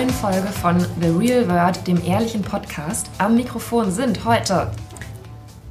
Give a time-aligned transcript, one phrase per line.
[0.00, 3.10] neuen Folge von The Real World, dem ehrlichen Podcast.
[3.18, 4.70] Am Mikrofon sind heute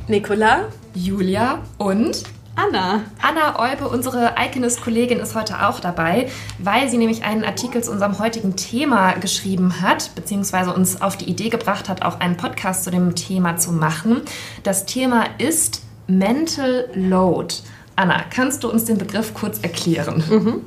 [0.07, 2.25] Nicola, Julia und
[2.55, 3.01] Anna.
[3.23, 6.29] Anna Olpe, unsere Iconist-Kollegin, ist heute auch dabei,
[6.59, 11.27] weil sie nämlich einen Artikel zu unserem heutigen Thema geschrieben hat, beziehungsweise uns auf die
[11.27, 14.21] Idee gebracht hat, auch einen Podcast zu dem Thema zu machen.
[14.61, 17.55] Das Thema ist Mental Load.
[17.99, 20.23] Anna, kannst du uns den Begriff kurz erklären?
[20.29, 20.61] Mhm.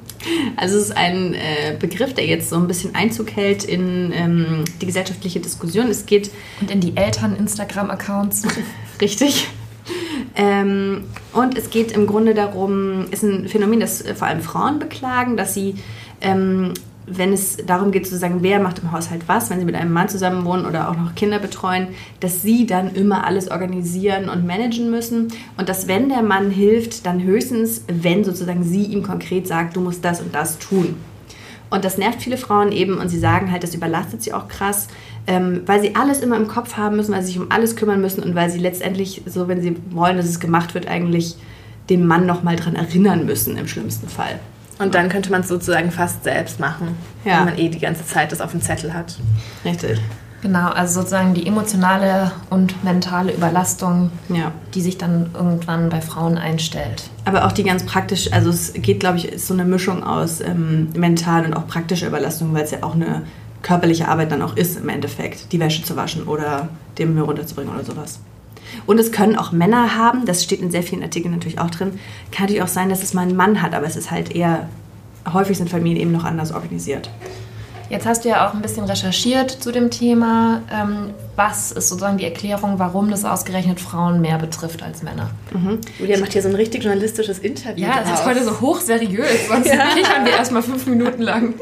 [0.56, 4.64] Also es ist ein äh, Begriff, der jetzt so ein bisschen Einzug hält in ähm,
[4.82, 5.88] die gesellschaftliche Diskussion.
[5.88, 8.42] Es geht und in die Eltern-Instagram-Accounts.
[9.00, 9.48] Richtig.
[10.36, 15.38] Ähm, und es geht im Grunde darum, ist ein Phänomen, das vor allem Frauen beklagen,
[15.38, 15.76] dass sie
[16.20, 16.74] ähm,
[17.06, 19.92] wenn es darum geht zu sagen, wer macht im Haushalt was, wenn sie mit einem
[19.92, 21.88] Mann zusammen wohnen oder auch noch Kinder betreuen,
[22.20, 27.06] dass sie dann immer alles organisieren und managen müssen und dass wenn der Mann hilft,
[27.06, 30.96] dann höchstens, wenn sozusagen sie ihm konkret sagt, du musst das und das tun.
[31.70, 34.88] Und das nervt viele Frauen eben und sie sagen halt, das überlastet sie auch krass,
[35.26, 38.00] ähm, weil sie alles immer im Kopf haben müssen, weil sie sich um alles kümmern
[38.00, 41.36] müssen und weil sie letztendlich, so wenn sie wollen, dass es gemacht wird, eigentlich
[41.88, 44.38] den Mann nochmal dran erinnern müssen im schlimmsten Fall.
[44.78, 47.38] Und dann könnte man es sozusagen fast selbst machen, ja.
[47.38, 49.18] wenn man eh die ganze Zeit das auf dem Zettel hat.
[49.64, 50.00] Richtig.
[50.42, 54.50] Genau, also sozusagen die emotionale und mentale Überlastung, ja.
[54.74, 57.04] die sich dann irgendwann bei Frauen einstellt.
[57.24, 60.40] Aber auch die ganz praktisch, also es geht, glaube ich, ist so eine Mischung aus
[60.40, 63.22] ähm, mental und auch praktischer Überlastung, weil es ja auch eine
[63.62, 67.72] körperliche Arbeit dann auch ist im Endeffekt, die Wäsche zu waschen oder den Müll runterzubringen
[67.72, 68.18] oder sowas.
[68.86, 71.98] Und es können auch Männer haben, das steht in sehr vielen Artikeln natürlich auch drin.
[72.30, 74.68] Kann natürlich auch sein, dass es mal ein Mann hat, aber es ist halt eher,
[75.32, 77.10] häufig sind Familien eben noch anders organisiert.
[77.92, 80.62] Jetzt hast du ja auch ein bisschen recherchiert zu dem Thema.
[80.72, 85.28] Ähm, was ist sozusagen die Erklärung, warum das ausgerechnet Frauen mehr betrifft als Männer?
[85.52, 85.78] Mhm.
[85.98, 87.84] Julia macht hier so ein richtig journalistisches Interview.
[87.84, 89.90] Ja, es ist heute so hochseriös, sonst ja.
[89.94, 91.52] kichern wir erstmal fünf Minuten lang.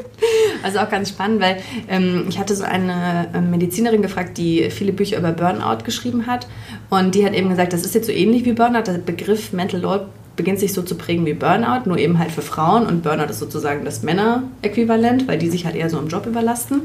[0.63, 1.57] Also auch ganz spannend, weil
[1.89, 6.47] ähm, ich hatte so eine ähm, Medizinerin gefragt, die viele Bücher über Burnout geschrieben hat.
[6.89, 8.83] Und die hat eben gesagt, das ist jetzt so ähnlich wie Burnout.
[8.83, 10.05] Der Begriff Mental Load
[10.41, 12.87] beginnt sich so zu prägen wie Burnout, nur eben halt für Frauen.
[12.87, 16.81] Und Burnout ist sozusagen das Männer-Äquivalent, weil die sich halt eher so im Job überlasten.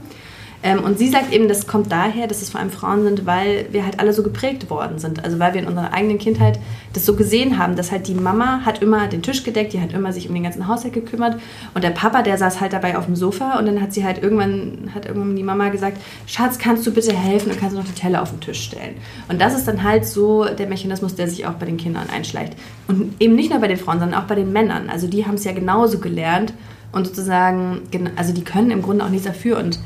[0.66, 3.66] Ähm, und sie sagt eben, das kommt daher, dass es vor allem Frauen sind, weil
[3.70, 5.24] wir halt alle so geprägt worden sind.
[5.24, 6.58] Also weil wir in unserer eigenen Kindheit
[6.92, 9.92] das so gesehen haben, dass halt die Mama hat immer den Tisch gedeckt, die hat
[9.92, 11.40] immer sich um den ganzen Haushalt gekümmert
[11.74, 14.20] und der Papa, der saß halt dabei auf dem Sofa und dann hat sie halt
[14.20, 17.86] irgendwann, hat irgendwann die Mama gesagt, Schatz, kannst du bitte helfen und kannst du noch
[17.86, 18.96] die Teller auf den Tisch stellen.
[19.28, 22.54] Und das ist dann halt so der Mechanismus, der sich auch bei den Kindern einschleicht.
[22.88, 24.90] Und eben nicht nur bei den Frauen, sondern auch bei den Männern.
[24.90, 26.54] Also die haben es ja genauso gelernt
[26.90, 27.82] und sozusagen,
[28.16, 29.78] also die können im Grunde auch nichts dafür und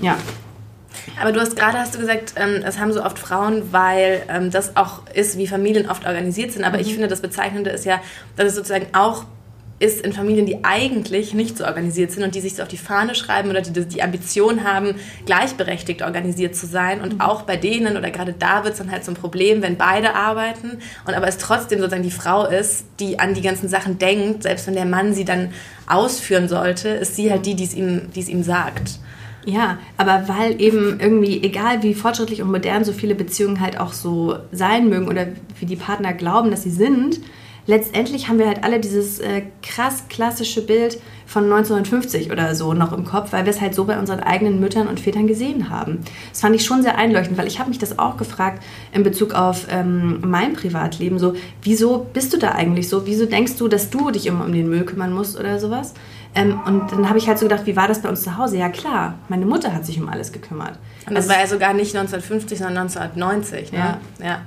[0.00, 0.16] ja.
[1.20, 4.50] Aber du hast gerade hast du gesagt, ähm, das haben so oft Frauen, weil ähm,
[4.50, 6.64] das auch ist, wie Familien oft organisiert sind.
[6.64, 6.82] Aber mhm.
[6.82, 8.00] ich finde, das Bezeichnende ist ja,
[8.36, 9.24] dass es sozusagen auch
[9.80, 12.78] ist in Familien, die eigentlich nicht so organisiert sind und die sich so auf die
[12.78, 14.94] Fahne schreiben oder die die Ambition haben,
[15.26, 17.00] gleichberechtigt organisiert zu sein.
[17.00, 17.20] Und mhm.
[17.20, 20.14] auch bei denen oder gerade da wird es dann halt so ein Problem, wenn beide
[20.14, 24.44] arbeiten und aber es trotzdem sozusagen die Frau ist, die an die ganzen Sachen denkt,
[24.44, 25.52] selbst wenn der Mann sie dann
[25.86, 29.00] ausführen sollte, ist sie halt die, die es ihm, die es ihm sagt.
[29.46, 33.92] Ja, aber weil eben irgendwie, egal wie fortschrittlich und modern so viele Beziehungen halt auch
[33.92, 35.26] so sein mögen oder
[35.60, 37.20] wie die Partner glauben, dass sie sind,
[37.66, 42.92] letztendlich haben wir halt alle dieses äh, krass klassische Bild von 1950 oder so noch
[42.92, 46.00] im Kopf, weil wir es halt so bei unseren eigenen Müttern und Vätern gesehen haben.
[46.30, 49.34] Das fand ich schon sehr einleuchtend, weil ich habe mich das auch gefragt in Bezug
[49.34, 51.18] auf ähm, mein Privatleben.
[51.18, 53.06] So, wieso bist du da eigentlich so?
[53.06, 55.94] Wieso denkst du, dass du dich immer um den Müll kümmern musst oder sowas?
[56.34, 58.58] Ähm, und dann habe ich halt so gedacht, wie war das bei uns zu Hause?
[58.58, 60.78] Ja klar, meine Mutter hat sich um alles gekümmert.
[61.06, 63.72] Und das also, war ja sogar nicht 1950, sondern 1990.
[63.72, 63.78] Ne?
[63.78, 63.98] Ja.
[64.24, 64.40] ja.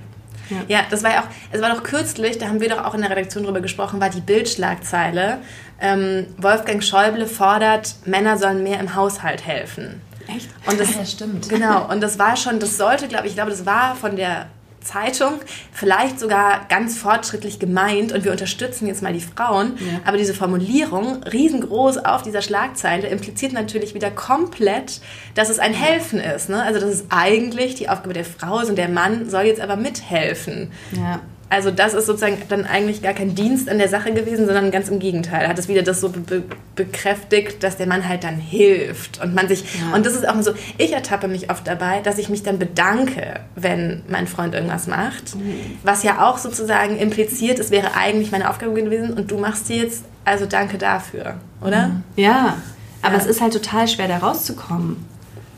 [0.50, 0.58] Ja.
[0.68, 0.80] ja.
[0.90, 3.10] das war ja auch, es war doch kürzlich, da haben wir doch auch in der
[3.10, 5.40] Redaktion drüber gesprochen, war die Bildschlagzeile.
[5.80, 10.02] Ähm, Wolfgang Schäuble fordert, Männer sollen mehr im Haushalt helfen.
[10.28, 10.50] Echt?
[10.66, 11.50] Und das, ja, stimmt.
[11.50, 14.48] Genau, und das war schon, das sollte, glaube ich, ich glaube, das war von der
[14.88, 15.34] Zeitung,
[15.72, 19.78] vielleicht sogar ganz fortschrittlich gemeint und wir unterstützen jetzt mal die Frauen.
[19.80, 20.00] Ja.
[20.06, 25.02] Aber diese Formulierung, riesengroß auf dieser Schlagzeile, impliziert natürlich wieder komplett,
[25.36, 26.50] dass es ein Helfen ist.
[26.50, 26.64] Ne?
[26.64, 29.76] Also, dass es eigentlich die Aufgabe der Frau ist und der Mann soll jetzt aber
[29.76, 30.72] mithelfen.
[30.94, 31.22] Ja.
[31.50, 34.90] Also das ist sozusagen dann eigentlich gar kein Dienst an der Sache gewesen, sondern ganz
[34.90, 35.48] im Gegenteil.
[35.48, 36.44] Hat es wieder das so be
[36.76, 39.96] bekräftigt, dass der Mann halt dann hilft und man sich ja.
[39.96, 40.52] und das ist auch so.
[40.78, 45.36] Ich ertappe mich oft dabei, dass ich mich dann bedanke, wenn mein Freund irgendwas macht,
[45.36, 45.78] mhm.
[45.84, 49.78] was ja auch sozusagen impliziert, es wäre eigentlich meine Aufgabe gewesen und du machst sie
[49.78, 52.02] jetzt, also danke dafür, oder?
[52.16, 52.58] Ja,
[53.02, 53.22] aber ja.
[53.22, 55.06] es ist halt total schwer, da rauszukommen.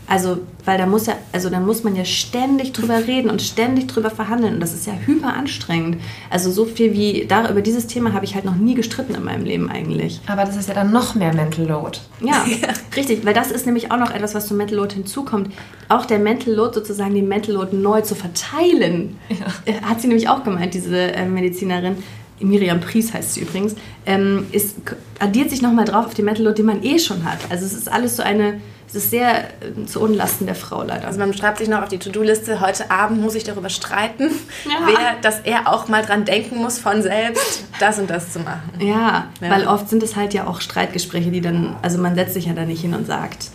[0.10, 3.88] Also, weil da muss ja, also dann muss man ja ständig drüber reden und ständig
[3.88, 5.98] drüber verhandeln und das ist ja hyper anstrengend.
[6.32, 9.24] Also so viel wie da über dieses Thema habe ich halt noch nie gestritten in
[9.24, 10.20] meinem Leben eigentlich.
[10.26, 12.00] Aber das ist ja dann noch mehr Mental Load.
[12.22, 12.44] Ja,
[12.96, 15.54] richtig, weil das ist nämlich auch noch etwas, was zum Mental Load hinzukommt.
[15.90, 19.46] Auch der Mental Load sozusagen den Mental Load neu zu verteilen, ja.
[19.66, 21.98] Äh, hat sie nämlich auch gemeint, diese äh, Medizinerin.
[22.40, 23.76] Miriam Pries heißt sie übrigens,
[24.08, 24.78] ähm, ist,
[25.20, 27.40] addiert sich nochmal drauf auf den Mental Load, den man eh schon hat.
[27.50, 28.60] Also es ist alles so eine
[28.90, 31.08] es ist sehr äh, zu Unlasten der Frau leider.
[31.08, 34.32] Also man schreibt sich noch auf die To-Do-Liste, heute Abend muss ich darüber streiten,
[34.66, 34.72] ja.
[34.86, 38.72] wer, dass er auch mal dran denken muss von selbst, das und das zu machen.
[38.80, 42.34] Ja, ja, weil oft sind es halt ja auch Streitgespräche, die dann, also man setzt
[42.34, 43.50] sich ja da nicht hin und sagt,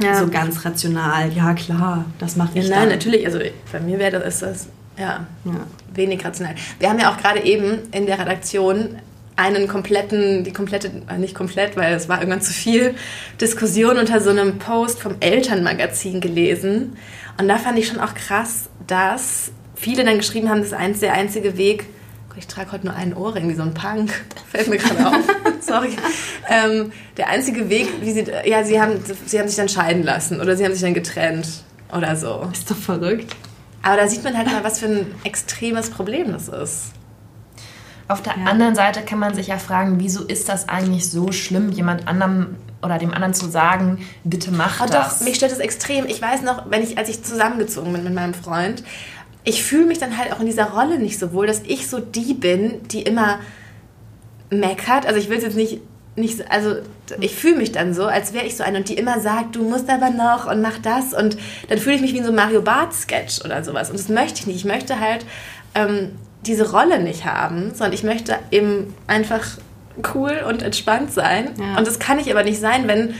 [0.00, 0.14] ja.
[0.14, 3.38] so ganz rational, ja klar, das mache ich ja, Nein, natürlich, also
[3.72, 4.68] bei mir wäre das, ist das
[4.98, 6.54] ja, ja, wenig rational.
[6.78, 8.98] Wir haben ja auch gerade eben in der Redaktion
[9.38, 12.94] einen kompletten, die komplette, äh, nicht komplett, weil es war irgendwann zu viel,
[13.40, 16.96] Diskussion unter so einem Post vom Elternmagazin gelesen.
[17.38, 21.12] Und da fand ich schon auch krass, dass viele dann geschrieben haben, das ist der
[21.12, 21.86] einzige Weg,
[22.38, 24.12] ich trage heute nur einen Ohrring, wie so ein Punk.
[24.50, 25.24] Fällt mir gerade auf.
[25.60, 25.90] Sorry.
[26.48, 30.40] Ähm, der einzige Weg, wie sie, ja, sie haben, sie haben sich dann scheiden lassen
[30.40, 31.48] oder sie haben sich dann getrennt
[31.94, 32.48] oder so.
[32.52, 33.34] Ist doch verrückt.
[33.82, 36.92] Aber da sieht man halt mal, was für ein extremes Problem das ist.
[38.08, 38.44] Auf der ja.
[38.46, 42.56] anderen Seite kann man sich ja fragen, wieso ist das eigentlich so schlimm, jemand anderem
[42.82, 45.18] oder dem anderen zu sagen, bitte mach oh, das.
[45.18, 46.06] Doch, mich stört das extrem.
[46.06, 48.82] Ich weiß noch, wenn ich, als ich zusammengezogen bin mit meinem Freund,
[49.44, 51.98] ich fühle mich dann halt auch in dieser Rolle nicht so wohl, dass ich so
[52.00, 53.40] die bin, die immer
[54.50, 55.06] meckert.
[55.06, 55.80] Also ich will es jetzt nicht,
[56.16, 56.76] nicht also
[57.20, 59.62] ich fühle mich dann so, als wäre ich so eine und die immer sagt, du
[59.62, 61.36] musst aber noch und mach das und
[61.68, 64.08] dann fühle ich mich wie in so einem Mario Bart Sketch oder sowas und das
[64.08, 64.56] möchte ich nicht.
[64.56, 65.24] Ich möchte halt
[65.74, 66.12] ähm,
[66.46, 69.44] diese Rolle nicht haben, sondern ich möchte eben einfach
[70.14, 71.50] cool und entspannt sein.
[71.58, 71.78] Ja.
[71.78, 73.14] Und das kann ich aber nicht sein, wenn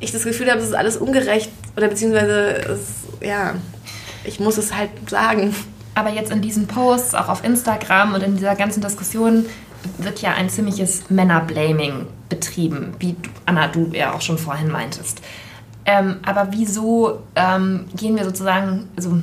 [0.00, 3.54] ich das Gefühl habe, es ist alles ungerecht oder beziehungsweise es, ja,
[4.24, 5.54] ich muss es halt sagen.
[5.94, 9.46] Aber jetzt in diesen Posts, auch auf Instagram und in dieser ganzen Diskussion,
[9.98, 13.16] wird ja ein ziemliches Männerblaming betrieben, wie
[13.46, 15.22] Anna, du ja auch schon vorhin meintest.
[15.86, 19.18] Ähm, aber wieso ähm, gehen wir sozusagen, also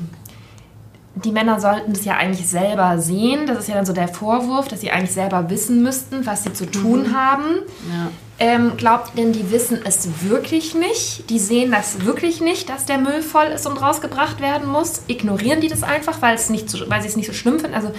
[1.15, 3.45] die Männer sollten es ja eigentlich selber sehen.
[3.45, 6.53] Das ist ja dann so der Vorwurf, dass sie eigentlich selber wissen müssten, was sie
[6.53, 7.15] zu tun mhm.
[7.15, 7.45] haben.
[7.91, 8.09] Ja.
[8.39, 11.29] Ähm, glaubt denn, die wissen es wirklich nicht?
[11.29, 15.03] Die sehen das wirklich nicht, dass der Müll voll ist und rausgebracht werden muss?
[15.07, 17.75] Ignorieren die das einfach, weil, es nicht so, weil sie es nicht so schlimm finden?
[17.75, 17.91] Also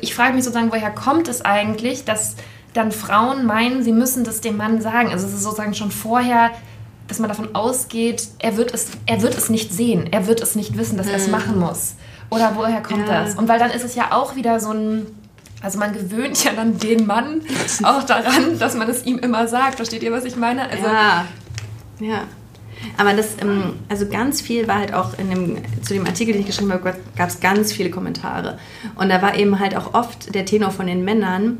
[0.00, 2.36] ich frage mich sozusagen, woher kommt es eigentlich, dass
[2.72, 5.10] dann Frauen meinen, sie müssen das dem Mann sagen?
[5.10, 6.52] Also es ist sozusagen schon vorher
[7.08, 10.56] dass man davon ausgeht, er wird es, er wird es nicht sehen, er wird es
[10.56, 11.32] nicht wissen, dass er es mhm.
[11.32, 11.94] machen muss.
[12.30, 13.22] Oder woher kommt ja.
[13.22, 13.34] das?
[13.34, 15.06] Und weil dann ist es ja auch wieder so ein,
[15.62, 17.42] also man gewöhnt ja dann den Mann
[17.82, 19.76] auch daran, dass man es ihm immer sagt.
[19.76, 20.68] Versteht ihr, was ich meine?
[20.68, 21.24] Also, ja.
[22.00, 22.22] Ja.
[22.98, 26.42] Aber das, ähm, also ganz viel war halt auch in dem, zu dem Artikel, den
[26.42, 28.58] ich geschrieben habe, gab es ganz viele Kommentare.
[28.96, 31.58] Und da war eben halt auch oft der Tenor von den Männern,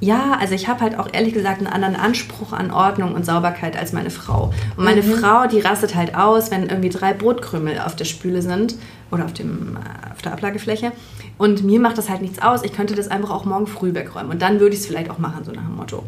[0.00, 3.78] ja, also ich habe halt auch ehrlich gesagt einen anderen Anspruch an Ordnung und Sauberkeit
[3.78, 4.52] als meine Frau.
[4.76, 5.14] Und meine mhm.
[5.14, 8.74] Frau, die rastet halt aus, wenn irgendwie drei Brotkrümel auf der Spüle sind
[9.10, 10.92] oder auf, dem, äh, auf der Ablagefläche.
[11.38, 12.62] Und mir macht das halt nichts aus.
[12.62, 14.30] Ich könnte das einfach auch morgen früh wegräumen.
[14.30, 16.04] Und dann würde ich es vielleicht auch machen, so nach dem Motto.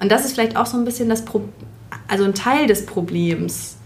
[0.00, 1.44] Und das ist vielleicht auch so ein bisschen das Pro
[2.08, 3.76] also ein Teil des Problems.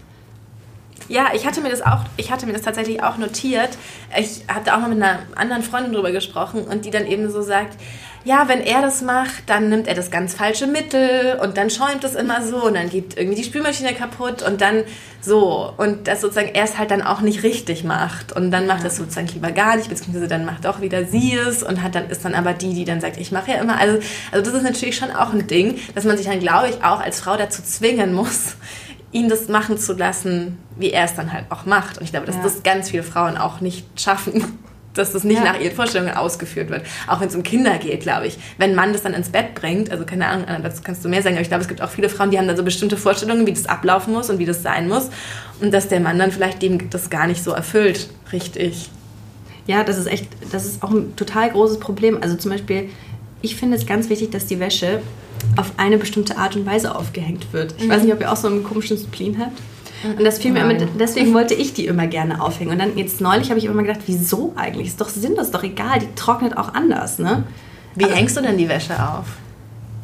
[1.09, 3.69] Ja, ich hatte mir das auch, ich hatte mir das tatsächlich auch notiert.
[4.17, 7.41] Ich hatte auch mal mit einer anderen Freundin drüber gesprochen und die dann eben so
[7.41, 7.77] sagt,
[8.25, 12.03] ja, wenn er das macht, dann nimmt er das ganz falsche Mittel und dann schäumt
[12.05, 14.83] es immer so und dann geht irgendwie die Spülmaschine kaputt und dann
[15.19, 15.73] so.
[15.75, 18.95] Und das sozusagen er es halt dann auch nicht richtig macht und dann macht es
[18.95, 22.23] sozusagen lieber gar nicht, beziehungsweise dann macht auch wieder sie es und hat dann ist
[22.23, 23.77] dann aber die, die dann sagt, ich mache ja immer.
[23.77, 23.99] Also,
[24.31, 27.01] also das ist natürlich schon auch ein Ding, dass man sich dann, glaube ich, auch
[27.01, 28.55] als Frau dazu zwingen muss,
[29.11, 31.97] ihn das machen zu lassen, wie er es dann halt auch macht.
[31.97, 32.43] Und ich glaube, dass ja.
[32.43, 34.59] das ganz viele Frauen auch nicht schaffen
[34.93, 35.43] dass das nicht ja.
[35.43, 36.83] nach ihren Vorstellungen ausgeführt wird.
[37.07, 38.37] Auch wenn es um Kinder geht, glaube ich.
[38.57, 41.21] Wenn ein Mann das dann ins Bett bringt, also keine Ahnung, das kannst du mehr
[41.21, 43.45] sagen, aber ich glaube, es gibt auch viele Frauen, die haben dann so bestimmte Vorstellungen,
[43.47, 45.09] wie das ablaufen muss und wie das sein muss.
[45.61, 48.89] Und dass der Mann dann vielleicht dem das gar nicht so erfüllt, richtig.
[49.65, 52.19] Ja, das ist echt, das ist auch ein total großes Problem.
[52.21, 52.89] Also zum Beispiel,
[53.41, 55.01] ich finde es ganz wichtig, dass die Wäsche
[55.55, 57.75] auf eine bestimmte Art und Weise aufgehängt wird.
[57.77, 57.89] Ich mhm.
[57.89, 59.57] weiß nicht, ob ihr auch so einen komischen Spleen habt.
[60.03, 62.71] Und das fiel mir immer, deswegen wollte ich die immer gerne aufhängen.
[62.71, 64.87] Und dann jetzt neulich habe ich immer gedacht, wieso eigentlich?
[64.87, 67.43] Ist doch Sinn, das ist doch egal, die trocknet auch anders, ne?
[67.95, 69.25] Wie also, hängst du denn die Wäsche auf?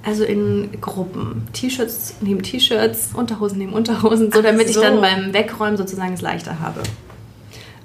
[0.03, 1.47] Also in Gruppen.
[1.53, 4.79] T-Shirts neben T-Shirts, Unterhosen neben Unterhosen, so damit so.
[4.79, 6.81] ich dann beim Wegräumen sozusagen es leichter habe.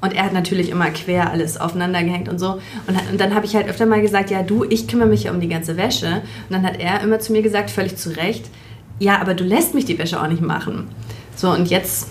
[0.00, 2.60] Und er hat natürlich immer quer alles aufeinander gehängt und so.
[2.86, 5.32] Und, und dann habe ich halt öfter mal gesagt, ja du, ich kümmere mich ja
[5.32, 6.22] um die ganze Wäsche.
[6.48, 8.44] Und dann hat er immer zu mir gesagt, völlig zu Recht,
[8.98, 10.88] ja, aber du lässt mich die Wäsche auch nicht machen.
[11.36, 12.08] So, und jetzt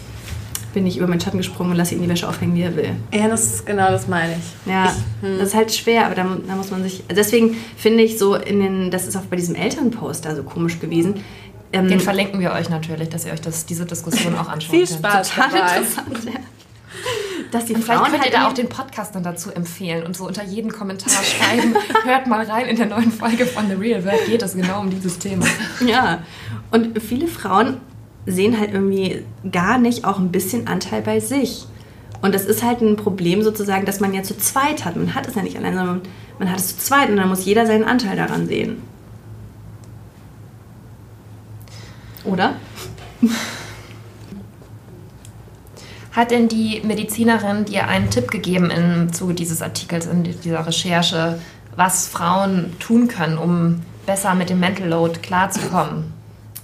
[0.73, 2.95] bin ich über meinen Schatten gesprungen und lasse ihn die Wäsche aufhängen, wie er will.
[3.13, 4.71] Ja, das genau das meine ich.
[4.71, 5.37] Ja, ich, hm.
[5.37, 7.03] das ist halt schwer, aber da, da, muss man sich.
[7.09, 11.23] Deswegen finde ich so in den, das ist auch bei diesem Elternposter so komisch gewesen.
[11.71, 14.71] Ähm, den verlinken wir euch natürlich, dass ihr euch das, diese Diskussion auch anschaut.
[14.71, 15.77] Viel Spaß Total dabei.
[15.77, 16.25] interessant.
[16.25, 16.39] Ja.
[17.51, 20.15] Dass die und Frauen vielleicht könnt ihr da auch den Podcast dann dazu empfehlen und
[20.15, 24.03] so unter jeden Kommentar schreiben, hört mal rein in der neuen Folge von The Real
[24.05, 25.45] World geht es genau um dieses Thema.
[25.85, 26.23] Ja,
[26.71, 27.77] und viele Frauen
[28.25, 31.65] sehen halt irgendwie gar nicht auch ein bisschen Anteil bei sich.
[32.21, 34.95] Und das ist halt ein Problem sozusagen, dass man ja zu zweit hat.
[34.95, 36.01] Man hat es ja nicht allein, sondern
[36.39, 38.81] man hat es zu zweit und dann muss jeder seinen Anteil daran sehen.
[42.23, 42.53] Oder?
[46.13, 51.39] Hat denn die Medizinerin dir einen Tipp gegeben im Zuge dieses Artikels, in dieser Recherche,
[51.75, 56.13] was Frauen tun können, um besser mit dem Mental Load klarzukommen?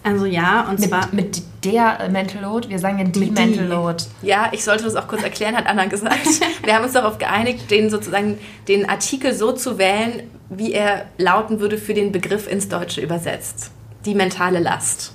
[0.09, 4.03] Also ja, und mit, zwar mit der Mental Load, wir sagen ja die Mental Load.
[4.21, 6.25] Ja, ich sollte das auch kurz erklären, hat Anna gesagt.
[6.63, 8.37] Wir haben uns darauf geeinigt, den sozusagen
[8.67, 13.71] den Artikel so zu wählen, wie er lauten würde für den Begriff ins Deutsche übersetzt.
[14.05, 15.13] Die mentale Last.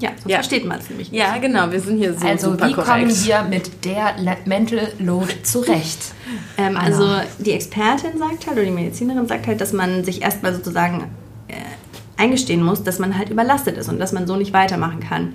[0.00, 0.36] Ja, so ja.
[0.36, 1.20] versteht man es nämlich nicht.
[1.20, 2.90] Ja, genau, wir sind hier so Also super wie korrekt.
[2.90, 4.14] kommen wir mit der
[4.44, 6.14] Mental Load zurecht?
[6.58, 10.54] ähm, also die Expertin sagt halt, oder die Medizinerin sagt halt, dass man sich erstmal
[10.54, 11.04] sozusagen
[11.48, 11.54] äh,
[12.16, 15.34] eingestehen muss, dass man halt überlastet ist und dass man so nicht weitermachen kann.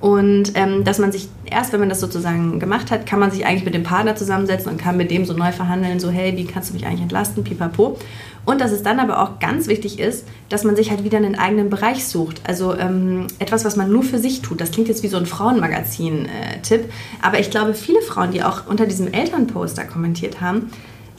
[0.00, 3.46] Und ähm, dass man sich, erst wenn man das sozusagen gemacht hat, kann man sich
[3.46, 6.44] eigentlich mit dem Partner zusammensetzen und kann mit dem so neu verhandeln, so hey, wie
[6.44, 7.98] kannst du mich eigentlich entlasten, pipapo.
[8.44, 11.36] Und dass es dann aber auch ganz wichtig ist, dass man sich halt wieder einen
[11.36, 12.42] eigenen Bereich sucht.
[12.46, 14.60] Also ähm, etwas, was man nur für sich tut.
[14.60, 16.80] Das klingt jetzt wie so ein Frauenmagazin-Tipp.
[16.80, 16.88] Äh,
[17.22, 20.70] aber ich glaube, viele Frauen, die auch unter diesem Elternposter kommentiert haben,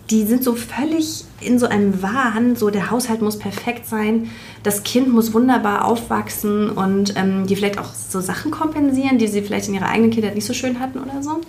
[0.09, 4.29] die sind so völlig in so einem Wahn, so der Haushalt muss perfekt sein,
[4.63, 9.41] das Kind muss wunderbar aufwachsen und ähm, die vielleicht auch so Sachen kompensieren, die sie
[9.41, 11.41] vielleicht in ihrer eigenen Kindheit nicht so schön hatten oder so.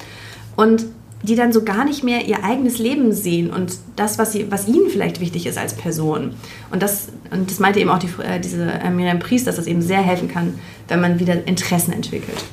[0.56, 0.86] Und
[1.22, 4.68] die dann so gar nicht mehr ihr eigenes Leben sehen und das, was, sie, was
[4.68, 6.34] ihnen vielleicht wichtig ist als Person.
[6.70, 9.66] Und das, und das meinte eben auch die, äh, diese äh, Miriam Priest, dass das
[9.66, 10.58] eben sehr helfen kann,
[10.88, 12.44] wenn man wieder Interessen entwickelt.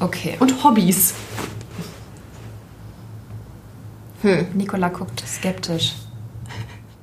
[0.00, 0.36] Okay.
[0.38, 1.14] Und Hobbys.
[4.22, 4.46] Hm.
[4.54, 5.94] Nicola guckt skeptisch.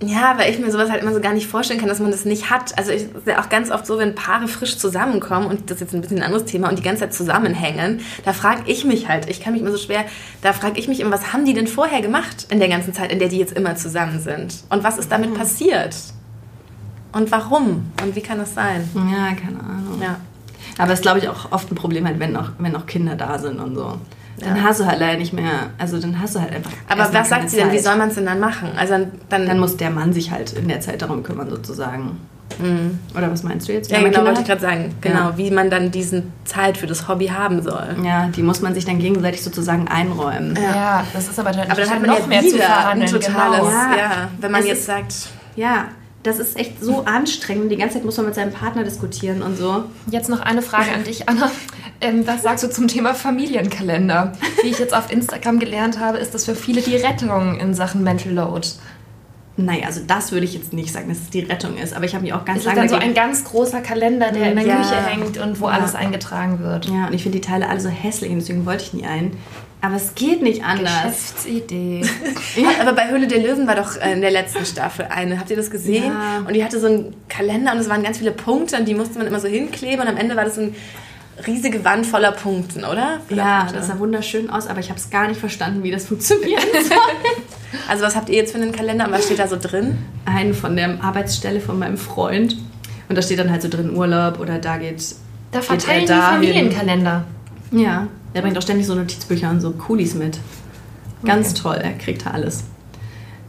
[0.03, 2.25] Ja, weil ich mir sowas halt immer so gar nicht vorstellen kann, dass man das
[2.25, 2.77] nicht hat.
[2.77, 5.81] Also ich ist ja auch ganz oft so, wenn Paare frisch zusammenkommen und das ist
[5.81, 9.07] jetzt ein bisschen ein anderes Thema und die ganze Zeit zusammenhängen, da frage ich mich
[9.07, 10.03] halt, ich kann mich immer so schwer,
[10.41, 13.11] da frage ich mich immer, was haben die denn vorher gemacht in der ganzen Zeit,
[13.11, 14.63] in der die jetzt immer zusammen sind?
[14.69, 15.35] Und was ist damit mhm.
[15.35, 15.95] passiert?
[17.13, 17.91] Und warum?
[18.03, 18.89] Und wie kann das sein?
[18.93, 20.01] Ja, keine Ahnung.
[20.01, 20.17] Ja.
[20.77, 23.15] Aber es ist, glaube ich, auch oft ein Problem, halt, wenn noch, wenn noch Kinder
[23.15, 23.97] da sind und so.
[24.39, 24.63] Dann ja.
[24.63, 26.71] hast du halt leider nicht mehr, also dann hast du halt einfach.
[26.89, 28.69] Aber was sagt sie denn, wie soll man es denn dann machen?
[28.77, 32.17] Also dann, dann muss der Mann sich halt in der Zeit darum kümmern, sozusagen.
[32.59, 32.99] Mhm.
[33.17, 33.91] Oder was meinst du jetzt?
[33.91, 34.93] Ja, genau, wollte ich gerade sagen.
[35.01, 35.37] Genau, ja.
[35.37, 37.95] wie man dann diesen Zeit für das Hobby haben soll.
[38.03, 40.55] Ja, die muss man sich dann gegenseitig sozusagen einräumen.
[40.55, 43.13] Ja, ja das ist aber dann, aber dann hat man noch mehr zu verhandeln.
[43.13, 43.97] Ein totales, genau.
[43.97, 44.29] ja.
[44.39, 45.13] wenn man es jetzt sagt.
[45.55, 45.85] Ja,
[46.25, 47.71] das ist echt so anstrengend.
[47.71, 49.83] Die ganze Zeit muss man mit seinem Partner diskutieren und so.
[50.09, 51.51] Jetzt noch eine Frage an dich, Anna.
[52.01, 54.33] Ähm, was sagst du zum Thema Familienkalender?
[54.63, 58.03] Wie ich jetzt auf Instagram gelernt habe, ist das für viele die Rettung in Sachen
[58.03, 58.67] Mental Load.
[59.57, 62.13] Naja, also das würde ich jetzt nicht sagen, dass es die Rettung ist, aber ich
[62.13, 62.83] habe mich auch ganz lange...
[62.83, 64.77] Ist dann so ein ganz großer Kalender, der in der ja.
[64.77, 65.75] Küche hängt und wo ja.
[65.75, 66.87] alles eingetragen wird.
[66.87, 69.37] Ja, und ich finde die Teile alle so hässlich und deswegen wollte ich nie einen.
[69.85, 70.93] Aber es geht nicht anders.
[71.03, 72.01] Geschäftsidee.
[72.55, 75.39] ja, aber bei Höhle der Löwen war doch äh, in der letzten Staffel eine.
[75.39, 76.05] Habt ihr das gesehen?
[76.05, 76.39] Ja.
[76.39, 79.19] Und die hatte so einen Kalender und es waren ganz viele Punkte und die musste
[79.19, 80.75] man immer so hinkleben und am Ende war das so ein
[81.45, 83.19] riesige Wand voller Punkten, oder?
[83.27, 83.75] Voller ja, Punkte.
[83.75, 86.65] das sah wunderschön aus, aber ich habe es gar nicht verstanden, wie das funktioniert.
[87.87, 89.99] also was habt ihr jetzt für einen Kalender und was steht da so drin?
[90.25, 92.57] Einen von der Arbeitsstelle von meinem Freund.
[93.07, 95.03] Und da steht dann halt so drin Urlaub oder da geht
[95.51, 97.25] Da verteilen geht die Familienkalender.
[97.71, 100.37] Ja, der bringt auch ständig so Notizbücher und so Coolies mit.
[101.23, 101.61] Ganz okay.
[101.61, 102.65] toll, er kriegt da alles.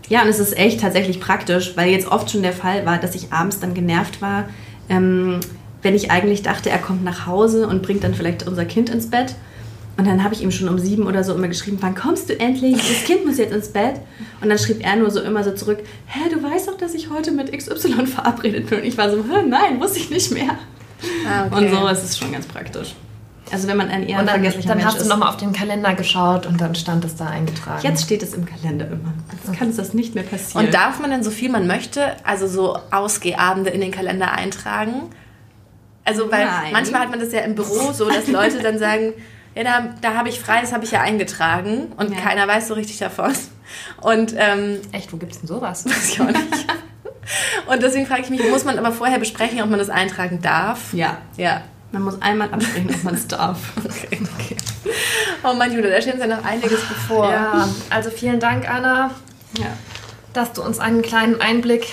[0.08, 3.16] Ja, und es ist echt tatsächlich praktisch, weil jetzt oft schon der Fall war, dass
[3.16, 4.48] ich abends dann genervt war,
[4.88, 5.40] ähm,
[5.82, 9.10] wenn ich eigentlich dachte, er kommt nach Hause und bringt dann vielleicht unser Kind ins
[9.10, 9.34] Bett.
[9.96, 12.38] Und dann habe ich ihm schon um sieben oder so immer geschrieben, wann kommst du
[12.38, 12.76] endlich?
[12.76, 13.94] Das Kind muss jetzt ins Bett.
[14.40, 17.10] Und dann schrieb er nur so immer so zurück, hä, du weißt doch, dass ich
[17.10, 18.80] heute mit XY verabredet bin.
[18.80, 20.58] Und ich war so, nein, wusste ich nicht mehr.
[21.26, 21.64] Ah, okay.
[21.64, 22.94] Und so ist es schon ganz praktisch.
[23.52, 25.52] Also wenn man ein eher und dann, vergesslicher dann Mensch hast du nochmal auf den
[25.52, 27.80] Kalender geschaut und dann stand es da eingetragen.
[27.82, 29.14] Jetzt steht es im Kalender immer.
[29.32, 30.66] Jetzt kann es das nicht mehr passieren.
[30.66, 35.10] Und darf man denn so viel man möchte, also so Ausgehabende in den Kalender eintragen?
[36.04, 36.72] Also, weil Nein.
[36.72, 39.12] manchmal hat man das ja im Büro so, dass Leute dann sagen,
[39.54, 42.20] ja, da, da habe ich frei, das habe ich ja eingetragen und ja.
[42.20, 43.32] keiner weiß so richtig davon.
[44.00, 45.84] Und, ähm, Echt, wo gibt es denn sowas?
[45.86, 46.66] Weiß ich auch nicht.
[47.66, 50.92] und deswegen frage ich mich, muss man aber vorher besprechen, ob man das eintragen darf?
[50.92, 51.18] Ja.
[51.36, 51.62] Ja.
[51.92, 53.58] Man muss einmal absprechen, ob man es darf.
[53.84, 54.56] Okay, okay.
[55.42, 57.30] Oh mein Julia, da steht uns ja noch einiges bevor.
[57.30, 59.10] Ja, also vielen Dank, Anna,
[59.58, 59.66] Ja.
[60.32, 61.86] dass du uns einen kleinen Einblick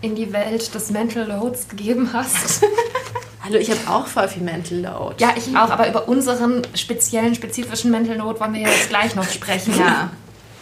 [0.00, 2.64] in die Welt des Mental Loads gegeben hast.
[3.44, 5.16] Hallo, ich habe auch voll viel Mental Load.
[5.18, 9.28] Ja, ich auch, aber über unseren speziellen, spezifischen Mental Load wollen wir jetzt gleich noch
[9.28, 9.74] sprechen.
[9.78, 10.10] Ja.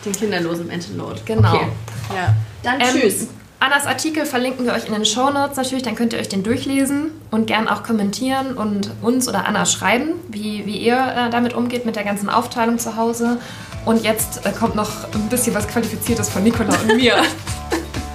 [0.04, 1.20] Den kinderlosen Mental Load.
[1.24, 1.54] Genau.
[1.54, 1.66] Okay.
[2.14, 2.34] ja.
[2.62, 3.28] Dann Ähm, tschüss.
[3.60, 7.12] Annas Artikel verlinken wir euch in den Shownotes natürlich, dann könnt ihr euch den durchlesen
[7.30, 11.86] und gern auch kommentieren und uns oder Anna schreiben, wie, wie ihr äh, damit umgeht
[11.86, 13.38] mit der ganzen Aufteilung zu Hause.
[13.86, 17.16] Und jetzt äh, kommt noch ein bisschen was Qualifiziertes von Nicola und mir.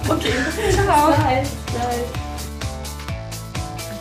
[0.08, 0.32] Okay.
[0.72, 1.12] Ciao.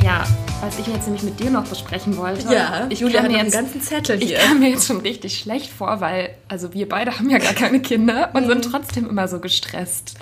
[0.03, 0.23] ja,
[0.59, 2.51] was ich jetzt nämlich mit dir noch besprechen wollte.
[2.51, 4.39] Ja, ich Julia hat mir einen jetzt ganzen Zettel Ich hier.
[4.39, 7.79] kam mir jetzt schon richtig schlecht vor, weil also wir beide haben ja gar keine
[7.79, 10.15] Kinder und sind trotzdem immer so gestresst.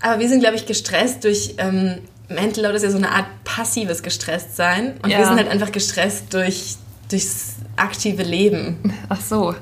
[0.00, 3.26] Aber wir sind, glaube ich, gestresst durch ähm, Mental Load ist ja so eine Art
[3.44, 4.94] passives Gestresstsein.
[5.02, 5.18] Und Ja.
[5.18, 6.76] wir sind halt einfach gestresst durch,
[7.10, 8.76] durchs aktive Leben.
[9.08, 9.54] Ach so,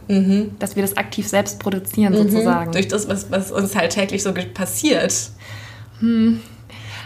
[0.58, 2.72] dass wir das aktiv selbst produzieren sozusagen.
[2.72, 5.14] Durch das, was, was uns halt täglich so passiert.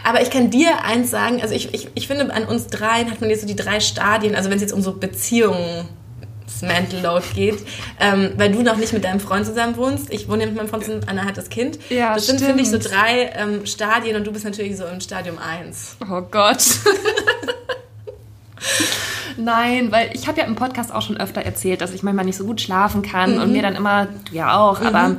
[0.03, 3.21] Aber ich kann dir eins sagen, also ich, ich, ich finde, an uns dreien hat
[3.21, 5.87] man jetzt so die drei Stadien, also wenn es jetzt um so Beziehungen
[6.61, 7.59] Mental Load geht,
[7.99, 10.11] ähm, weil du noch nicht mit deinem Freund zusammen wohnst.
[10.11, 11.79] Ich wohne mit meinem Freund zusammen, Anna hat das Kind.
[11.89, 15.01] Ja, das sind, finde ich, so drei ähm, Stadien und du bist natürlich so im
[15.01, 15.97] Stadium 1.
[16.09, 16.63] Oh Gott.
[19.37, 22.37] Nein, weil ich habe ja im Podcast auch schon öfter erzählt, dass ich manchmal nicht
[22.37, 25.15] so gut schlafen kann und mir dann immer, du ja auch, aber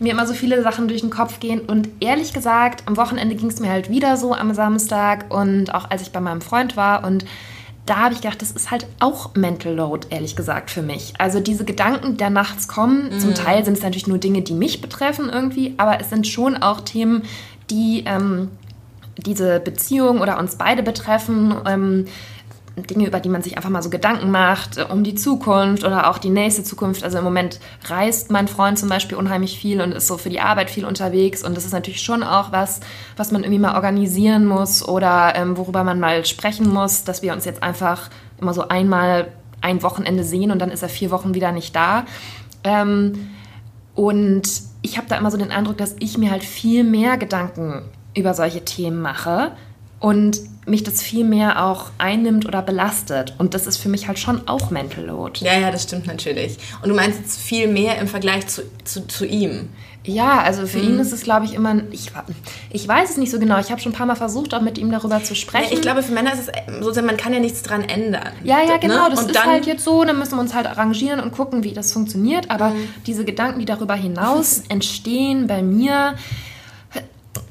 [0.00, 1.60] mir immer so viele Sachen durch den Kopf gehen.
[1.60, 5.90] Und ehrlich gesagt, am Wochenende ging es mir halt wieder so am Samstag und auch
[5.90, 7.24] als ich bei meinem Freund war und
[7.88, 11.14] da habe ich gedacht, das ist halt auch Mental Load, ehrlich gesagt, für mich.
[11.18, 14.54] Also diese Gedanken, die da nachts kommen, zum Teil sind es natürlich nur Dinge, die
[14.54, 17.22] mich betreffen irgendwie, aber es sind schon auch Themen,
[17.70, 18.50] die ähm,
[19.16, 21.54] diese Beziehung oder uns beide betreffen.
[21.66, 22.06] Ähm,
[22.82, 26.10] Dinge, über die man sich einfach mal so Gedanken macht, äh, um die Zukunft oder
[26.10, 27.04] auch die nächste Zukunft.
[27.04, 30.40] Also im Moment reist mein Freund zum Beispiel unheimlich viel und ist so für die
[30.40, 31.44] Arbeit viel unterwegs.
[31.44, 32.80] Und das ist natürlich schon auch was,
[33.16, 37.32] was man irgendwie mal organisieren muss oder ähm, worüber man mal sprechen muss, dass wir
[37.32, 39.28] uns jetzt einfach immer so einmal
[39.60, 42.04] ein Wochenende sehen und dann ist er vier Wochen wieder nicht da.
[42.64, 43.28] Ähm,
[43.94, 44.48] und
[44.82, 47.82] ich habe da immer so den Eindruck, dass ich mir halt viel mehr Gedanken
[48.14, 49.52] über solche Themen mache
[50.00, 53.34] und mich das viel mehr auch einnimmt oder belastet.
[53.38, 55.44] Und das ist für mich halt schon auch Mental Load.
[55.44, 56.56] Ja, ja, das stimmt natürlich.
[56.82, 59.68] Und du meinst jetzt viel mehr im Vergleich zu, zu, zu ihm.
[60.04, 61.82] Ja, also für ihn ist es, glaube ich, immer.
[61.90, 62.10] Ich,
[62.70, 63.58] ich weiß es nicht so genau.
[63.58, 65.72] Ich habe schon ein paar Mal versucht, auch mit ihm darüber zu Ja, sprechen.
[65.74, 68.28] ich glaube, für Männer ist es sozusagen, man kann ja nichts dran ändern.
[68.42, 68.78] Ja, ja, Ne?
[68.80, 69.10] genau.
[69.10, 70.04] Das Und ist halt jetzt so.
[70.04, 72.50] Dann müssen wir uns halt arrangieren und gucken, wie das funktioniert.
[72.50, 72.88] Aber Mhm.
[73.06, 76.14] diese Gedanken, die darüber hinaus entstehen bei mir,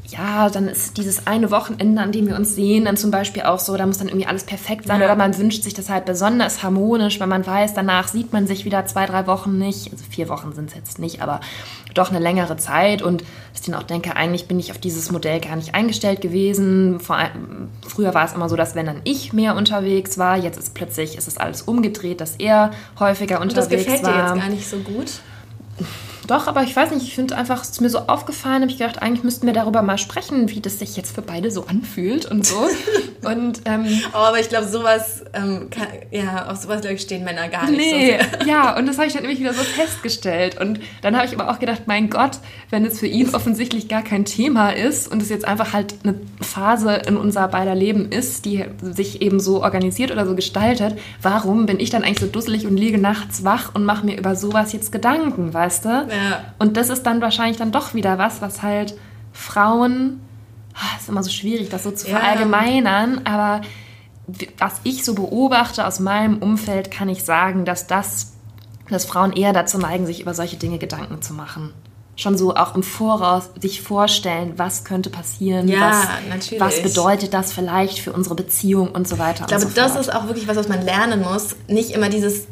[0.10, 3.60] ja, dann ist dieses eine Wochenende, an dem wir uns sehen, dann zum Beispiel auch
[3.60, 5.02] so, da muss dann irgendwie alles perfekt sein.
[5.02, 5.06] Ja.
[5.06, 8.64] Oder man wünscht sich das halt besonders harmonisch, weil man weiß, danach sieht man sich
[8.64, 9.92] wieder zwei, drei Wochen nicht.
[9.92, 11.42] Also vier Wochen sind es jetzt nicht, aber
[11.94, 13.02] doch eine längere Zeit.
[13.02, 16.22] Und dass ich dann auch denke, eigentlich bin ich auf dieses Modell gar nicht eingestellt
[16.22, 17.02] gewesen.
[17.02, 20.58] Vor allem, früher war es immer so, dass wenn dann ich mehr unterwegs war, jetzt
[20.58, 24.36] ist plötzlich ist es alles umgedreht, dass er häufiger Und das unterwegs gefällt dir war.
[24.36, 25.20] jetzt gar nicht so gut.
[26.28, 28.78] Doch, aber ich weiß nicht, ich finde einfach, es ist mir so aufgefallen, habe ich
[28.78, 32.30] gedacht, eigentlich müssten wir darüber mal sprechen, wie das sich jetzt für beide so anfühlt
[32.30, 32.68] und so.
[33.24, 37.24] und ähm, Oh, aber ich glaube, sowas, ähm, kann, ja, auf sowas, glaube ich, stehen
[37.24, 38.46] Männer gar nicht nee, so sehr.
[38.46, 40.60] ja, und das habe ich dann nämlich wieder so festgestellt.
[40.60, 44.02] Und dann habe ich aber auch gedacht, mein Gott, wenn es für ihn offensichtlich gar
[44.02, 48.44] kein Thema ist und es jetzt einfach halt eine Phase in unser beider Leben ist,
[48.44, 52.68] die sich eben so organisiert oder so gestaltet, warum bin ich dann eigentlich so dusselig
[52.68, 55.90] und liege nachts wach und mache mir über sowas jetzt Gedanken, weißt du?
[55.90, 56.17] Ja.
[56.60, 58.96] Und das ist dann wahrscheinlich dann doch wieder was, was halt
[59.34, 60.20] Frauen,
[60.74, 62.18] ah, ist immer so schwierig, das so zu Ja.
[62.20, 63.62] verallgemeinern, aber
[64.58, 68.34] was ich so beobachte aus meinem Umfeld, kann ich sagen, dass das,
[68.90, 71.74] dass Frauen eher dazu neigen, sich über solche Dinge Gedanken zu machen.
[72.18, 76.60] Schon so auch im Voraus sich vorstellen, was könnte passieren, Ja, was, natürlich.
[76.60, 79.42] was bedeutet das vielleicht für unsere Beziehung und so weiter.
[79.42, 81.56] Ich glaube, so das ist auch wirklich was, was man lernen muss.
[81.68, 82.48] Nicht immer dieses,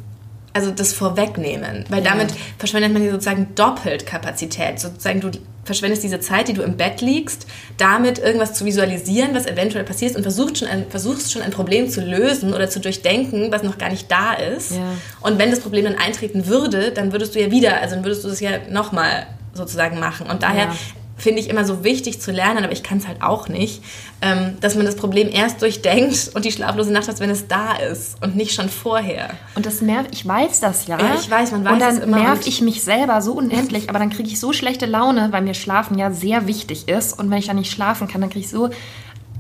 [0.56, 1.84] also das Vorwegnehmen.
[1.90, 2.12] Weil Ja.
[2.12, 4.80] damit verschwendet man sozusagen doppelt Kapazität.
[4.80, 5.30] Sozusagen du
[5.66, 7.46] verschwendest diese Zeit, die du im Bett liegst,
[7.78, 11.90] damit irgendwas zu visualisieren, was eventuell passiert und versuchst schon, ein, versuchst schon ein Problem
[11.90, 14.72] zu lösen oder zu durchdenken, was noch gar nicht da ist.
[14.72, 14.94] Ja.
[15.22, 18.24] Und wenn das Problem dann eintreten würde, dann würdest du ja wieder, also dann würdest
[18.24, 20.28] du das ja nochmal sozusagen machen.
[20.28, 20.76] Und daher Ja.
[21.18, 23.82] Finde ich immer so wichtig zu lernen, aber ich kann es halt auch nicht,
[24.22, 27.74] ähm, dass man das Problem erst durchdenkt und die schlaflose Nacht hat, wenn es da
[27.74, 29.30] ist und nicht schon vorher.
[29.56, 31.00] Und das nervt, ich weiß das ja.
[31.00, 34.10] Ja, ich weiß, man weiß Und dann nerv ich mich selber so unendlich, aber dann
[34.10, 37.18] kriege ich so schlechte Laune, weil mir Schlafen ja sehr wichtig ist.
[37.18, 38.70] Und wenn ich dann nicht schlafen kann, dann kriege ich so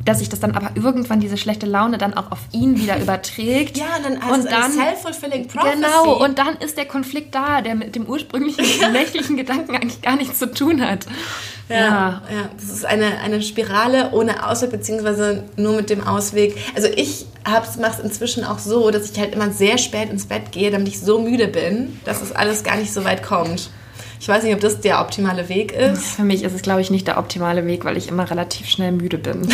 [0.05, 3.77] dass sich das dann aber irgendwann diese schlechte Laune dann auch auf ihn wieder überträgt.
[3.77, 5.75] Ja, dann also und dann self-fulfilling prophecy.
[5.75, 10.15] Genau, und dann ist der Konflikt da, der mit dem ursprünglichen nächtlichen Gedanken eigentlich gar
[10.15, 11.05] nichts zu tun hat.
[11.67, 16.55] Ja, ja, das ist eine, eine Spirale ohne Ausweg, beziehungsweise nur mit dem Ausweg.
[16.75, 20.51] Also ich mache es inzwischen auch so, dass ich halt immer sehr spät ins Bett
[20.51, 23.71] gehe, damit ich so müde bin, dass es alles gar nicht so weit kommt.
[24.25, 26.15] Ich weiß nicht, ob das der optimale Weg ist.
[26.15, 28.91] Für mich ist es, glaube ich, nicht der optimale Weg, weil ich immer relativ schnell
[28.91, 29.47] müde bin.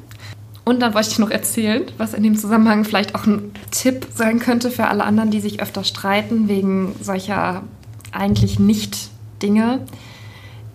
[0.64, 4.38] Und dann wollte ich noch erzählen, was in dem Zusammenhang vielleicht auch ein Tipp sein
[4.38, 7.64] könnte für alle anderen, die sich öfter streiten wegen solcher
[8.12, 9.10] eigentlich nicht
[9.42, 9.80] Dinge.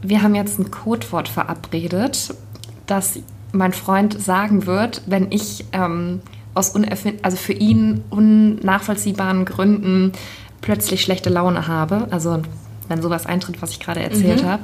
[0.02, 2.34] Wir haben jetzt ein Codewort verabredet,
[2.88, 3.20] das
[3.54, 6.20] mein Freund sagen wird, wenn ich ähm,
[6.56, 10.12] aus also für ihn unnachvollziehbaren Gründen
[10.60, 12.10] plötzlich schlechte Laune habe.
[12.12, 12.42] Also
[12.90, 14.48] wenn sowas eintritt, was ich gerade erzählt mhm.
[14.48, 14.64] habe.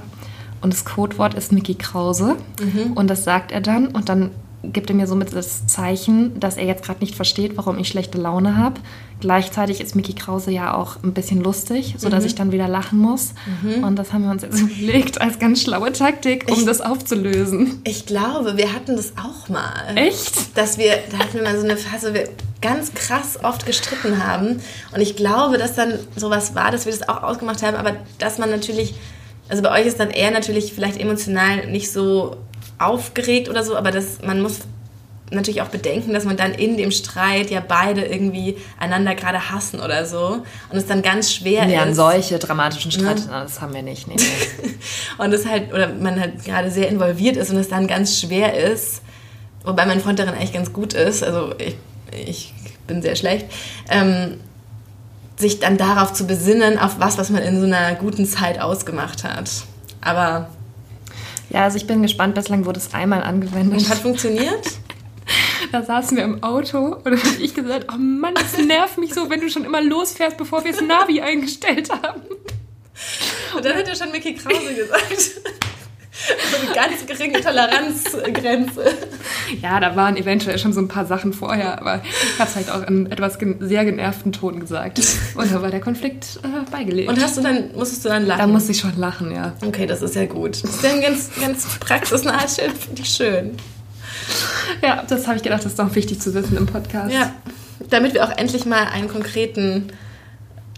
[0.62, 2.36] Und das Codewort ist Mickey Krause.
[2.60, 2.94] Mhm.
[2.94, 3.88] Und das sagt er dann.
[3.88, 4.32] Und dann
[4.74, 8.18] gibt er mir somit das Zeichen, dass er jetzt gerade nicht versteht, warum ich schlechte
[8.18, 8.82] Laune habe.
[9.22, 12.28] Gleichzeitig ist Mickey Krause ja auch ein bisschen lustig, sodass mhm.
[12.28, 13.34] ich dann wieder lachen muss.
[13.64, 13.84] Mhm.
[13.84, 17.82] Und das haben wir uns jetzt überlegt als ganz schlaue Taktik, um ich, das aufzulösen.
[17.86, 19.96] Ich glaube, wir hatten das auch mal.
[19.96, 20.58] Echt?
[20.58, 22.30] Dass wir, da hatten wir mal so eine Phase, wir
[22.62, 24.60] ganz krass oft gestritten haben.
[24.94, 28.38] Und ich glaube, dass dann sowas war, dass wir das auch ausgemacht haben, aber dass
[28.38, 28.96] man natürlich,
[29.50, 32.38] also bei euch ist dann eher natürlich vielleicht emotional nicht so
[32.78, 34.62] aufgeregt oder so, aber das, man muss
[35.32, 39.80] natürlich auch bedenken, dass man dann in dem Streit ja beide irgendwie einander gerade hassen
[39.80, 41.88] oder so und es dann ganz schwer ja, ist.
[41.90, 43.44] Ja, solche dramatischen Streit, ja.
[43.44, 44.08] das haben wir nicht.
[44.08, 44.72] Nee, nee.
[45.18, 48.56] und es halt, oder man halt gerade sehr involviert ist und es dann ganz schwer
[48.56, 49.02] ist,
[49.64, 51.76] wobei mein Freund darin eigentlich ganz gut ist, also ich,
[52.12, 52.54] ich
[52.86, 53.48] bin sehr schlecht,
[53.90, 54.40] ähm,
[55.38, 59.24] sich dann darauf zu besinnen, auf was, was man in so einer guten Zeit ausgemacht
[59.24, 59.50] hat.
[60.02, 60.50] Aber
[61.50, 62.36] ja, also ich bin gespannt.
[62.36, 63.80] Bislang wurde es einmal angewendet.
[63.80, 64.72] Und hat funktioniert?
[65.72, 69.14] da saßen wir im Auto und dann habe ich gesagt, oh Mann, das nervt mich
[69.14, 72.22] so, wenn du schon immer losfährst, bevor wir das Navi eingestellt haben.
[73.56, 75.42] Und dann hat er schon Mickey Krause gesagt.
[76.16, 78.94] So eine ganz geringe Toleranzgrenze.
[79.62, 82.72] Ja, da waren eventuell schon so ein paar Sachen vorher, aber ich habe es halt
[82.72, 85.00] auch in etwas sehr genervten Ton gesagt.
[85.36, 87.10] Und da war der Konflikt äh, beigelegt.
[87.10, 88.40] Und hast du dann, musstest du dann lachen?
[88.40, 89.54] Da musste ich schon lachen, ja.
[89.66, 90.64] Okay, das ist ja gut.
[90.64, 93.58] Das ist ja ein ganz, ganz praxisnahes Schild, finde ich schön.
[94.82, 97.14] Ja, das habe ich gedacht, das ist doch wichtig zu wissen im Podcast.
[97.14, 97.34] Ja,
[97.90, 99.90] damit wir auch endlich mal einen konkreten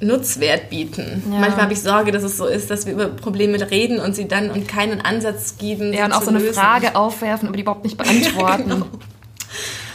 [0.01, 1.23] Nutzwert bieten.
[1.31, 1.39] Ja.
[1.39, 4.27] Manchmal habe ich Sorge, dass es so ist, dass wir über Probleme reden und sie
[4.27, 5.91] dann und keinen Ansatz geben.
[5.93, 6.53] Ja, und auch so eine lösen.
[6.53, 8.69] Frage aufwerfen, aber die überhaupt nicht beantworten.
[8.69, 8.85] genau.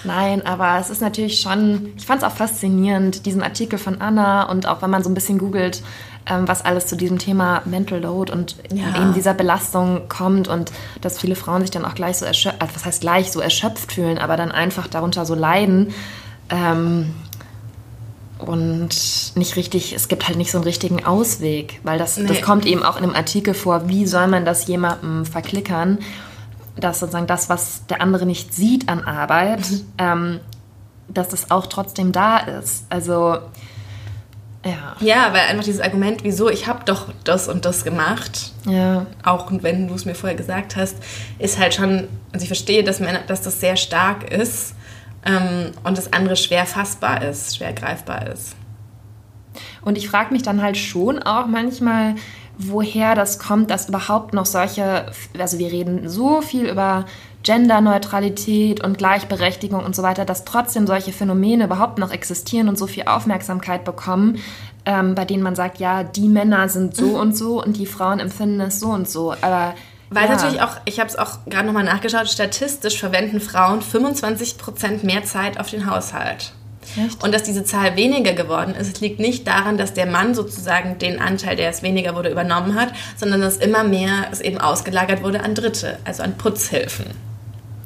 [0.05, 4.51] Nein, aber es ist natürlich schon, ich fand es auch faszinierend, diesen Artikel von Anna
[4.51, 5.83] und auch wenn man so ein bisschen googelt,
[6.29, 9.01] ähm, was alles zu diesem Thema Mental Load und ja.
[9.01, 12.75] eben dieser Belastung kommt und dass viele Frauen sich dann auch gleich so erschöpft, also
[12.75, 15.93] was heißt gleich so erschöpft fühlen, aber dann einfach darunter so leiden.
[16.51, 17.15] Ähm,
[18.43, 22.27] und nicht richtig, es gibt halt nicht so einen richtigen Ausweg, weil das, nee.
[22.27, 25.99] das kommt eben auch in einem Artikel vor, wie soll man das jemandem verklickern,
[26.77, 29.85] dass sozusagen das, was der andere nicht sieht an Arbeit, mhm.
[29.99, 30.41] ähm,
[31.09, 32.87] dass das auch trotzdem da ist.
[32.89, 33.39] Also
[34.65, 34.97] ja.
[35.01, 39.07] Ja, weil einfach dieses Argument, wieso, ich habe doch das und das gemacht, ja.
[39.25, 40.97] auch wenn du es mir vorher gesagt hast,
[41.39, 44.75] ist halt schon, also ich verstehe, dass, Männer, dass das sehr stark ist,
[45.25, 48.57] ähm, und das andere schwer fassbar ist, schwer greifbar ist.
[49.83, 52.15] Und ich frage mich dann halt schon auch manchmal,
[52.59, 55.07] woher das kommt, dass überhaupt noch solche,
[55.39, 57.05] also wir reden so viel über
[57.43, 62.87] Genderneutralität und Gleichberechtigung und so weiter, dass trotzdem solche Phänomene überhaupt noch existieren und so
[62.87, 64.39] viel Aufmerksamkeit bekommen,
[64.85, 68.21] ähm, bei denen man sagt, ja, die Männer sind so und so und die Frauen
[68.21, 69.35] empfinden es so und so.
[69.41, 69.75] Aber
[70.15, 70.37] weil ja.
[70.37, 75.59] natürlich auch, ich habe es auch gerade nochmal nachgeschaut, statistisch verwenden Frauen 25% mehr Zeit
[75.59, 76.53] auf den Haushalt.
[76.97, 77.23] Echt?
[77.23, 81.21] Und dass diese Zahl weniger geworden ist, liegt nicht daran, dass der Mann sozusagen den
[81.21, 85.43] Anteil, der es weniger wurde, übernommen hat, sondern dass immer mehr es eben ausgelagert wurde
[85.43, 87.07] an Dritte, also an Putzhilfen.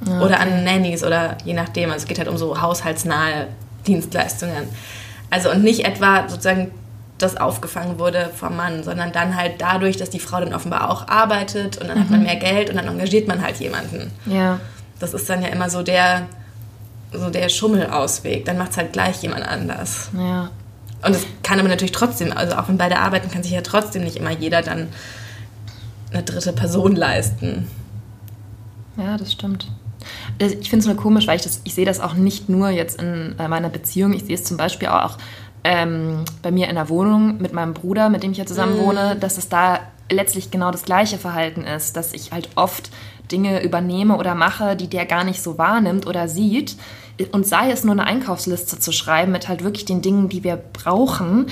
[0.02, 0.24] Okay.
[0.24, 1.90] Oder an Nannies oder je nachdem.
[1.90, 3.48] Also es geht halt um so haushaltsnahe
[3.86, 4.68] Dienstleistungen.
[5.30, 6.70] Also und nicht etwa sozusagen
[7.18, 11.08] das aufgefangen wurde vom Mann, sondern dann halt dadurch, dass die Frau dann offenbar auch
[11.08, 12.02] arbeitet und dann mhm.
[12.02, 12.26] hat man mhm.
[12.26, 14.10] mehr Geld und dann engagiert man halt jemanden.
[14.26, 14.60] Ja.
[14.98, 16.26] Das ist dann ja immer so der,
[17.12, 18.44] so der Schummelausweg.
[18.44, 20.10] Dann macht es halt gleich jemand anders.
[20.16, 20.50] Ja.
[21.02, 24.04] Und es kann aber natürlich trotzdem, also auch wenn beide arbeiten, kann sich ja trotzdem
[24.04, 24.88] nicht immer jeder dann
[26.12, 27.68] eine dritte Person leisten.
[28.96, 29.70] Ja, das stimmt.
[30.38, 33.00] Ich finde es nur komisch, weil ich, das, ich sehe das auch nicht nur jetzt
[33.00, 34.12] in äh, meiner Beziehung.
[34.12, 35.18] Ich sehe es zum Beispiel auch
[35.66, 38.80] ähm, bei mir in der Wohnung mit meinem Bruder, mit dem ich ja zusammen mm.
[38.86, 42.90] wohne, dass es da letztlich genau das gleiche Verhalten ist, dass ich halt oft
[43.32, 46.76] Dinge übernehme oder mache, die der gar nicht so wahrnimmt oder sieht.
[47.32, 50.56] Und sei es nur eine Einkaufsliste zu schreiben mit halt wirklich den Dingen, die wir
[50.56, 51.46] brauchen.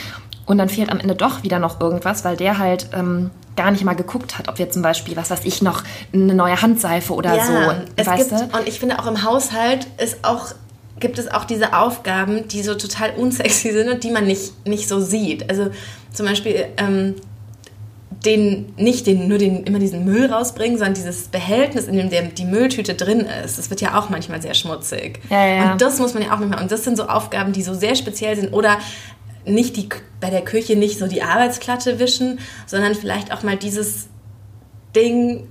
[0.46, 3.82] Und dann fehlt am Ende doch wieder noch irgendwas, weil der halt ähm, gar nicht
[3.82, 7.34] mal geguckt hat, ob wir zum Beispiel, was weiß ich, noch eine neue Handseife oder
[7.34, 7.52] ja, so.
[7.96, 8.58] Es weißt gibt, du?
[8.58, 10.52] Und ich finde auch im Haushalt ist auch
[11.00, 14.88] gibt es auch diese Aufgaben, die so total unsexy sind und die man nicht, nicht
[14.88, 15.50] so sieht.
[15.50, 15.70] Also
[16.12, 17.14] zum Beispiel ähm,
[18.24, 22.22] den, nicht den, nur den, immer diesen Müll rausbringen, sondern dieses Behältnis, in dem der,
[22.22, 23.58] die Mülltüte drin ist.
[23.58, 25.20] Das wird ja auch manchmal sehr schmutzig.
[25.30, 25.72] Ja, ja.
[25.72, 26.62] Und das muss man ja auch manchmal.
[26.62, 28.52] Und das sind so Aufgaben, die so sehr speziell sind.
[28.52, 28.78] Oder
[29.44, 29.88] nicht die,
[30.20, 34.08] bei der Küche nicht so die Arbeitsplatte wischen, sondern vielleicht auch mal dieses
[34.96, 35.48] Ding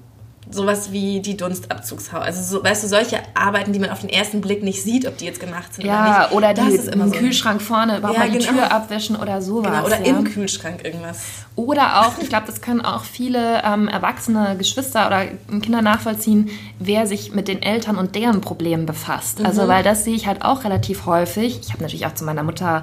[0.52, 2.24] sowas wie die Dunstabzugshaube.
[2.24, 5.18] Also so, weißt du, solche Arbeiten, die man auf den ersten Blick nicht sieht, ob
[5.18, 6.32] die jetzt gemacht sind oder Ja, nicht.
[6.34, 7.18] oder das die, ist immer im so.
[7.18, 8.52] Kühlschrank vorne überhaupt Ja, mal die genau.
[8.52, 9.72] Tür abwischen oder sowas.
[9.72, 10.06] Genau, oder ja.
[10.18, 11.22] im Kühlschrank irgendwas.
[11.56, 15.26] Oder auch, ich glaube, das können auch viele ähm, erwachsene Geschwister oder
[15.62, 19.40] Kinder nachvollziehen, wer sich mit den Eltern und deren Problemen befasst.
[19.40, 19.46] Mhm.
[19.46, 21.60] Also, weil das sehe ich halt auch relativ häufig.
[21.62, 22.82] Ich habe natürlich auch zu meiner Mutter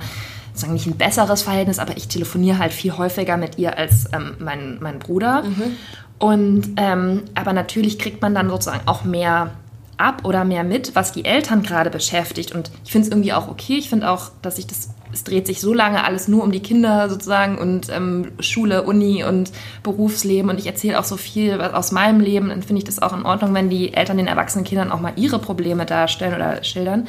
[0.54, 4.34] sagen nicht ein besseres Verhältnis, aber ich telefoniere halt viel häufiger mit ihr als ähm,
[4.38, 5.42] mein, mein Bruder.
[5.42, 5.76] Mhm.
[6.20, 9.52] Und ähm, aber natürlich kriegt man dann sozusagen auch mehr
[9.96, 12.52] ab oder mehr mit, was die Eltern gerade beschäftigt.
[12.52, 13.78] Und ich finde es irgendwie auch okay.
[13.78, 16.60] Ich finde auch, dass sich das, es dreht sich so lange alles nur um die
[16.60, 19.50] Kinder sozusagen und ähm, Schule, Uni und
[19.82, 20.50] Berufsleben.
[20.50, 22.50] Und ich erzähle auch so viel aus meinem Leben.
[22.50, 25.12] Dann finde ich das auch in Ordnung, wenn die Eltern den erwachsenen Kindern auch mal
[25.16, 27.08] ihre Probleme darstellen oder schildern.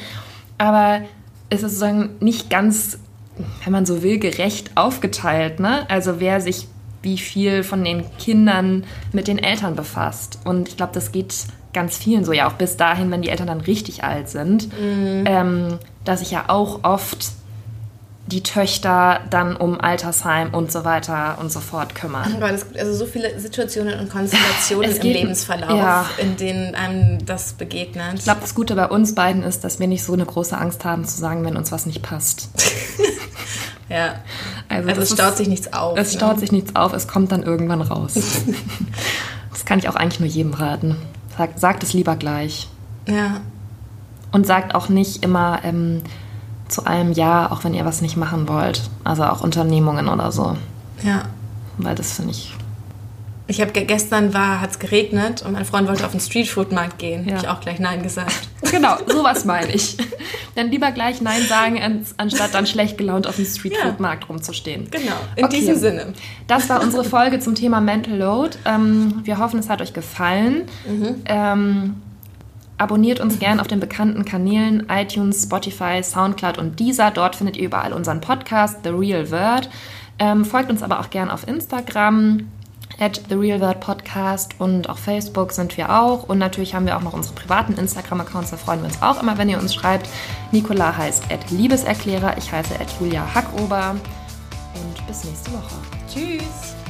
[0.56, 1.00] Aber
[1.50, 2.98] es ist sozusagen nicht ganz,
[3.64, 5.60] wenn man so will, gerecht aufgeteilt.
[5.60, 5.86] Ne?
[5.90, 6.68] Also wer sich
[7.02, 10.38] wie viel von den Kindern mit den Eltern befasst.
[10.44, 11.34] Und ich glaube, das geht
[11.72, 15.78] ganz vielen so, ja auch bis dahin, wenn die Eltern dann richtig alt sind, ähm,
[16.04, 17.32] dass sich ja auch oft
[18.28, 22.36] die Töchter dann um Altersheim und so weiter und so fort kümmern.
[22.38, 26.06] Weil es gibt also so viele Situationen und Konstellationen Es im geht- Lebensverlauf, ja.
[26.18, 28.14] in denen einem das begegnet.
[28.18, 30.84] Ich glaube, das Gute bei uns beiden ist, dass wir nicht so eine große Angst
[30.84, 32.48] haben zu sagen, wenn uns was nicht passt.
[33.92, 34.14] ja.
[34.68, 35.98] Also, Also es staut ist- sich nichts auf.
[35.98, 36.18] Es ne?
[36.18, 38.14] staut sich nichts auf, es kommt dann irgendwann raus.
[39.50, 40.96] das kann ich auch eigentlich nur jedem raten.
[41.36, 42.68] Sagt, sagt es lieber gleich.
[43.06, 43.40] Ja.
[44.32, 46.02] Und sagt auch nicht immer ähm,
[46.68, 48.82] zu allem Ja, auch wenn ihr was nicht machen wollt.
[49.04, 50.56] Also auch Unternehmungen oder so.
[51.02, 51.22] Ja.
[51.78, 52.54] Weil das finde ich.
[53.48, 57.24] Ich habe gestern war, hat es geregnet und mein Freund wollte auf den Streetfood-Markt gehen.
[57.26, 57.32] Ja.
[57.34, 58.48] Habe ich auch gleich Nein gesagt.
[58.70, 59.96] Genau, sowas meine ich.
[60.54, 64.88] Dann lieber gleich Nein sagen, ans- anstatt dann schlecht gelaunt auf dem Streetfood-Markt rumzustehen.
[64.90, 65.56] Genau, in Okay.
[65.58, 66.14] diesem Sinne.
[66.46, 68.56] Das war unsere Folge zum Thema Mental Load.
[68.64, 70.62] Ähm, wir hoffen, es hat euch gefallen.
[71.26, 71.96] Ähm,
[72.78, 77.10] abonniert uns gern auf den bekannten Kanälen iTunes, Spotify, Soundcloud und Deezer.
[77.10, 79.68] Dort findet ihr überall unseren Podcast The Real Word.
[80.20, 82.48] Ähm, folgt uns aber auch gern auf Instagram
[82.98, 86.28] at The Real Word Podcast und auf Facebook sind wir auch.
[86.28, 88.50] Und natürlich haben wir auch noch unsere privaten Instagram-Accounts.
[88.50, 90.08] Da freuen wir uns auch immer, wenn ihr uns schreibt.
[90.50, 92.36] Nicola heißt at Liebeserklärer.
[92.38, 93.96] Ich heiße at Julia Hackober.
[94.74, 95.74] Und bis nächste Woche.
[96.12, 96.81] Tschüss.